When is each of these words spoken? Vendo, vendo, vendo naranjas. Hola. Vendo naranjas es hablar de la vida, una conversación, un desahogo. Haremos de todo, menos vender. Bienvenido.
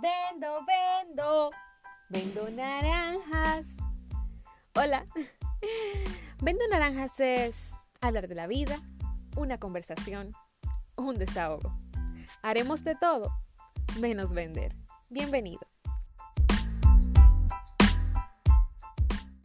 Vendo, 0.00 0.64
vendo, 0.64 1.50
vendo 2.08 2.50
naranjas. 2.50 3.66
Hola. 4.74 5.06
Vendo 6.40 6.62
naranjas 6.70 7.18
es 7.18 7.72
hablar 8.00 8.28
de 8.28 8.36
la 8.36 8.46
vida, 8.46 8.78
una 9.36 9.58
conversación, 9.58 10.34
un 10.96 11.18
desahogo. 11.18 11.76
Haremos 12.42 12.84
de 12.84 12.94
todo, 12.94 13.32
menos 13.98 14.32
vender. 14.32 14.76
Bienvenido. 15.10 15.66